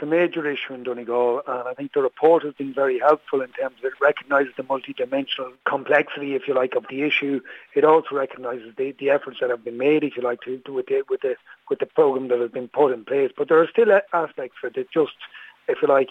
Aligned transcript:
It's 0.00 0.06
a 0.06 0.10
major 0.10 0.48
issue 0.48 0.72
in 0.72 0.82
Donegal, 0.82 1.42
and 1.46 1.68
I 1.68 1.74
think 1.74 1.92
the 1.92 2.00
report 2.00 2.42
has 2.44 2.54
been 2.54 2.72
very 2.72 2.98
helpful 2.98 3.42
in 3.42 3.50
terms 3.50 3.76
of 3.80 3.84
it 3.84 3.92
recognises 4.00 4.54
the 4.56 4.62
multidimensional 4.62 5.52
complexity, 5.66 6.34
if 6.34 6.48
you 6.48 6.54
like, 6.54 6.74
of 6.74 6.86
the 6.88 7.02
issue. 7.02 7.42
It 7.74 7.84
also 7.84 8.14
recognises 8.14 8.72
the, 8.78 8.94
the 8.98 9.10
efforts 9.10 9.40
that 9.42 9.50
have 9.50 9.62
been 9.62 9.76
made, 9.76 10.02
if 10.02 10.16
you 10.16 10.22
like, 10.22 10.40
to, 10.46 10.62
with 10.72 10.86
the 10.86 11.02
with 11.10 11.20
the 11.20 11.36
with 11.68 11.80
the 11.80 11.86
programme 11.86 12.28
that 12.28 12.40
has 12.40 12.50
been 12.50 12.68
put 12.68 12.94
in 12.94 13.04
place. 13.04 13.30
But 13.36 13.48
there 13.50 13.60
are 13.60 13.68
still 13.68 13.92
aspects 14.14 14.56
of 14.64 14.68
it 14.68 14.74
that 14.76 14.90
just 14.90 15.12
if 15.68 15.82
you 15.82 15.88
like, 15.88 16.08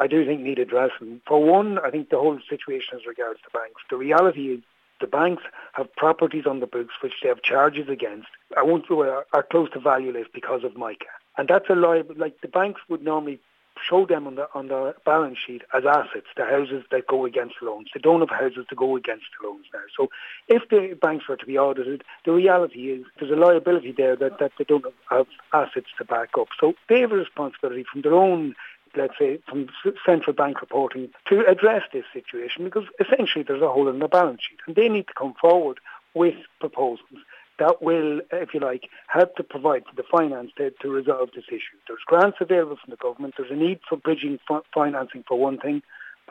I 0.00 0.08
do 0.08 0.26
think 0.26 0.40
need 0.40 0.58
addressing. 0.58 1.20
For 1.24 1.40
one, 1.40 1.78
I 1.78 1.90
think 1.90 2.10
the 2.10 2.18
whole 2.18 2.40
situation 2.48 2.98
as 2.98 3.06
regards 3.06 3.38
to 3.42 3.50
banks. 3.56 3.80
The 3.88 3.96
reality 3.96 4.54
is 4.54 4.60
the 5.00 5.06
banks 5.06 5.42
have 5.72 5.94
properties 5.96 6.46
on 6.46 6.60
the 6.60 6.66
books 6.66 6.94
which 7.02 7.14
they 7.22 7.28
have 7.28 7.42
charges 7.42 7.88
against. 7.88 8.28
I 8.56 8.62
won't 8.62 8.86
say 8.88 8.94
are 8.94 9.46
close 9.50 9.70
to 9.70 9.80
valueless 9.80 10.26
because 10.32 10.64
of 10.64 10.76
MICA. 10.76 11.06
And 11.36 11.48
that's 11.48 11.70
a 11.70 11.74
liable, 11.74 12.14
like 12.16 12.40
the 12.40 12.48
banks 12.48 12.80
would 12.88 13.02
normally 13.02 13.40
show 13.88 14.04
them 14.04 14.26
on 14.26 14.34
the 14.34 14.48
on 14.54 14.68
the 14.68 14.94
balance 15.04 15.38
sheet 15.38 15.62
as 15.72 15.84
assets, 15.86 16.26
the 16.36 16.44
houses 16.44 16.84
that 16.90 17.06
go 17.06 17.24
against 17.24 17.54
loans. 17.62 17.88
They 17.94 18.00
don't 18.00 18.20
have 18.20 18.30
houses 18.30 18.66
to 18.68 18.74
go 18.74 18.96
against 18.96 19.26
loans 19.42 19.66
now. 19.72 19.80
So 19.96 20.08
if 20.48 20.68
the 20.68 20.98
banks 21.00 21.28
were 21.28 21.36
to 21.36 21.46
be 21.46 21.58
audited, 21.58 22.02
the 22.24 22.32
reality 22.32 22.90
is 22.90 23.06
there's 23.18 23.32
a 23.32 23.36
liability 23.36 23.92
there 23.92 24.16
that, 24.16 24.38
that 24.38 24.52
they 24.58 24.64
don't 24.64 24.84
have 25.08 25.26
assets 25.52 25.88
to 25.98 26.04
back 26.04 26.30
up. 26.38 26.48
So 26.60 26.74
they 26.88 27.00
have 27.00 27.12
a 27.12 27.16
responsibility 27.16 27.84
from 27.90 28.02
their 28.02 28.14
own 28.14 28.54
let's 28.96 29.14
say, 29.18 29.38
from 29.48 29.68
central 30.04 30.34
bank 30.34 30.60
reporting 30.60 31.10
to 31.28 31.44
address 31.46 31.82
this 31.92 32.04
situation 32.12 32.64
because 32.64 32.84
essentially 33.00 33.44
there's 33.46 33.62
a 33.62 33.68
hole 33.68 33.88
in 33.88 33.98
the 33.98 34.08
balance 34.08 34.40
sheet 34.48 34.58
and 34.66 34.76
they 34.76 34.88
need 34.88 35.06
to 35.06 35.14
come 35.16 35.34
forward 35.40 35.78
with 36.14 36.34
proposals 36.58 37.20
that 37.60 37.82
will, 37.82 38.20
if 38.32 38.52
you 38.54 38.60
like, 38.60 38.88
help 39.06 39.36
to 39.36 39.44
provide 39.44 39.84
the 39.94 40.02
finance 40.10 40.50
to, 40.56 40.70
to 40.82 40.88
resolve 40.88 41.28
this 41.34 41.44
issue. 41.48 41.76
There's 41.86 42.00
grants 42.06 42.38
available 42.40 42.76
from 42.82 42.90
the 42.90 42.96
government. 42.96 43.34
There's 43.36 43.50
a 43.50 43.54
need 43.54 43.80
for 43.88 43.96
bridging 43.96 44.38
financing 44.74 45.24
for 45.28 45.38
one 45.38 45.58
thing. 45.58 45.82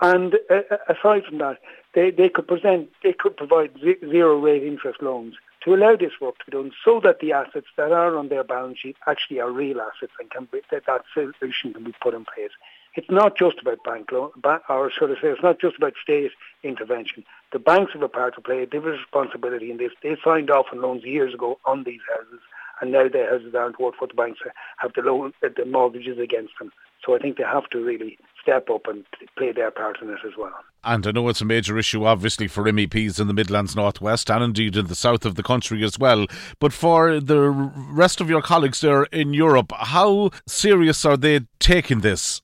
And 0.01 0.35
uh, 0.49 0.61
aside 0.89 1.23
from 1.27 1.37
that, 1.37 1.57
they, 1.93 2.09
they 2.09 2.29
could 2.29 2.47
present, 2.47 2.89
they 3.03 3.13
could 3.13 3.37
provide 3.37 3.71
zero 3.79 4.39
rate 4.39 4.63
interest 4.63 5.01
loans 5.01 5.35
to 5.63 5.73
allow 5.73 5.95
this 5.95 6.13
work 6.21 6.37
to 6.39 6.45
be 6.45 6.51
done 6.51 6.71
so 6.83 6.99
that 7.03 7.19
the 7.19 7.33
assets 7.33 7.67
that 7.77 7.91
are 7.91 8.17
on 8.17 8.29
their 8.29 8.43
balance 8.43 8.79
sheet 8.79 8.95
actually 9.07 9.39
are 9.39 9.51
real 9.51 9.81
assets 9.81 10.13
and 10.19 10.29
can 10.31 10.47
be, 10.51 10.61
that, 10.71 10.83
that 10.87 11.03
solution 11.13 11.73
can 11.73 11.83
be 11.83 11.93
put 12.01 12.13
in 12.13 12.25
place. 12.25 12.51
It's 12.95 13.09
not 13.09 13.37
just 13.37 13.59
about 13.61 13.83
bank 13.83 14.11
loan, 14.11 14.31
or 14.67 14.91
should 14.91 15.11
I 15.11 15.21
say, 15.21 15.27
it's 15.27 15.43
not 15.43 15.61
just 15.61 15.77
about 15.77 15.93
state 16.01 16.31
intervention. 16.63 17.23
The 17.51 17.59
banks 17.59 17.93
have 17.93 18.01
a 18.01 18.09
part 18.09 18.35
to 18.35 18.41
play. 18.41 18.65
They 18.65 18.77
have 18.77 18.85
a 18.85 18.91
responsibility 18.91 19.69
in 19.69 19.77
this. 19.77 19.91
They 20.01 20.17
signed 20.23 20.49
off 20.49 20.67
on 20.71 20.81
loans 20.81 21.03
years 21.03 21.33
ago 21.33 21.59
on 21.65 21.83
these 21.83 22.01
houses, 22.09 22.39
and 22.81 22.91
now 22.91 23.07
their 23.07 23.29
houses 23.29 23.53
aren't 23.53 23.79
worth 23.79 23.95
what 23.99 24.09
the 24.09 24.15
banks 24.15 24.39
have 24.77 24.93
the 24.93 25.01
loan, 25.01 25.33
the 25.41 25.65
mortgages 25.65 26.17
against 26.17 26.53
them. 26.57 26.71
So 27.05 27.15
I 27.15 27.19
think 27.19 27.37
they 27.37 27.43
have 27.43 27.69
to 27.69 27.79
really 27.79 28.17
step 28.49 28.69
up 28.69 28.87
and 28.87 29.05
play 29.37 29.51
their 29.51 29.71
part 29.71 29.97
in 30.01 30.09
it 30.09 30.19
as 30.25 30.33
well. 30.37 30.53
And 30.83 31.05
I 31.05 31.11
know 31.11 31.27
it's 31.29 31.41
a 31.41 31.45
major 31.45 31.77
issue, 31.77 32.05
obviously, 32.05 32.47
for 32.47 32.63
MEPs 32.63 33.19
in 33.19 33.27
the 33.27 33.33
Midlands 33.33 33.75
Northwest 33.75 34.31
and 34.31 34.43
indeed 34.43 34.75
in 34.75 34.87
the 34.87 34.95
south 34.95 35.25
of 35.25 35.35
the 35.35 35.43
country 35.43 35.83
as 35.83 35.99
well. 35.99 36.25
But 36.59 36.73
for 36.73 37.19
the 37.19 37.49
rest 37.49 38.21
of 38.21 38.29
your 38.29 38.41
colleagues 38.41 38.81
there 38.81 39.03
in 39.05 39.33
Europe, 39.33 39.71
how 39.77 40.31
serious 40.47 41.05
are 41.05 41.17
they 41.17 41.41
taking 41.59 41.99
this? 41.99 42.41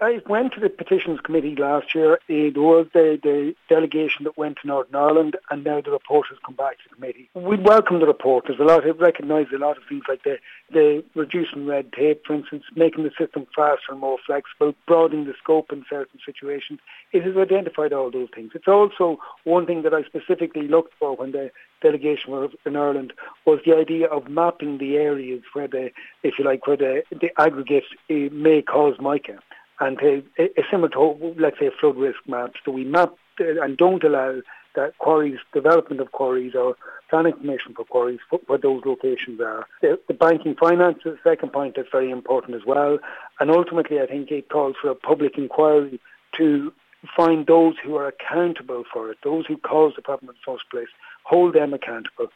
I 0.00 0.20
went 0.28 0.52
to 0.54 0.60
the 0.60 0.68
petitions 0.68 1.20
committee 1.20 1.56
last 1.56 1.94
year. 1.94 2.18
It 2.28 2.56
was 2.56 2.86
the, 2.92 3.18
the 3.22 3.54
delegation 3.68 4.24
that 4.24 4.38
went 4.38 4.58
to 4.62 4.66
Northern 4.66 4.94
Ireland, 4.94 5.36
and 5.50 5.64
now 5.64 5.80
the 5.80 5.90
report 5.90 6.26
has 6.28 6.38
come 6.44 6.54
back 6.54 6.78
to 6.78 6.88
the 6.88 6.94
committee. 6.94 7.28
We 7.34 7.56
welcome 7.56 8.00
the 8.00 8.06
report. 8.06 8.44
There's 8.46 8.60
a 8.60 8.64
lot. 8.64 8.86
It 8.86 8.98
recognised 8.98 9.52
a 9.52 9.58
lot 9.58 9.76
of 9.76 9.84
things 9.88 10.04
like 10.08 10.22
the 10.24 10.38
the 10.70 11.04
reducing 11.14 11.66
red 11.66 11.92
tape, 11.92 12.22
for 12.26 12.34
instance, 12.34 12.64
making 12.74 13.04
the 13.04 13.10
system 13.18 13.46
faster 13.54 13.90
and 13.90 14.00
more 14.00 14.18
flexible, 14.24 14.74
broadening 14.86 15.26
the 15.26 15.34
scope 15.42 15.72
in 15.72 15.84
certain 15.88 16.18
situations. 16.24 16.80
It 17.12 17.24
has 17.24 17.36
identified 17.36 17.92
all 17.92 18.10
those 18.10 18.28
things. 18.34 18.52
It's 18.54 18.68
also 18.68 19.18
one 19.44 19.66
thing 19.66 19.82
that 19.82 19.92
I 19.92 20.02
specifically 20.04 20.68
looked 20.68 20.94
for 20.98 21.14
when 21.14 21.32
the 21.32 21.50
delegation 21.82 22.32
was 22.32 22.50
in 22.64 22.76
Ireland 22.76 23.12
was 23.44 23.60
the 23.66 23.76
idea 23.76 24.06
of 24.06 24.28
mapping 24.28 24.78
the 24.78 24.96
areas 24.96 25.42
where 25.52 25.68
the, 25.68 25.90
if 26.22 26.38
you 26.38 26.44
like, 26.44 26.66
where 26.66 26.76
the, 26.76 27.02
the 27.10 27.30
aggregate 27.38 27.84
uh, 28.08 28.14
may 28.32 28.62
cause 28.62 28.94
mica. 29.00 29.38
And 29.82 29.98
uh, 29.98 30.44
similar 30.70 30.90
to, 30.90 31.34
let's 31.36 31.58
say, 31.58 31.68
flood 31.80 31.96
risk 31.96 32.20
maps, 32.28 32.60
so 32.64 32.70
we 32.70 32.84
map 32.84 33.14
uh, 33.40 33.60
and 33.62 33.76
don't 33.76 34.04
allow 34.04 34.40
that 34.76 34.96
quarries, 34.98 35.38
development 35.52 36.00
of 36.00 36.12
quarries 36.12 36.54
or 36.54 36.76
planning 37.10 37.32
permission 37.32 37.74
for 37.74 37.84
quarries, 37.84 38.20
where 38.46 38.58
those 38.58 38.82
locations 38.84 39.40
are. 39.40 39.66
The, 39.80 39.98
the 40.06 40.14
banking 40.14 40.54
finance 40.54 40.98
is 41.04 41.16
the 41.16 41.30
second 41.30 41.52
point 41.52 41.74
that's 41.74 41.88
very 41.90 42.10
important 42.10 42.54
as 42.54 42.62
well. 42.64 42.98
And 43.40 43.50
ultimately, 43.50 44.00
I 44.00 44.06
think 44.06 44.30
it 44.30 44.48
calls 44.48 44.76
for 44.80 44.88
a 44.90 44.94
public 44.94 45.36
inquiry 45.36 46.00
to 46.36 46.72
find 47.16 47.46
those 47.46 47.74
who 47.82 47.96
are 47.96 48.06
accountable 48.06 48.84
for 48.90 49.10
it, 49.10 49.18
those 49.24 49.46
who 49.46 49.56
caused 49.56 49.96
the 49.96 50.02
problem 50.02 50.30
in 50.30 50.36
the 50.36 50.52
first 50.52 50.70
place, 50.70 50.88
hold 51.24 51.54
them 51.54 51.74
accountable 51.74 52.28